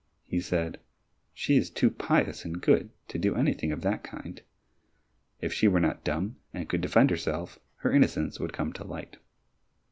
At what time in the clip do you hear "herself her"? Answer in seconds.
7.11-7.91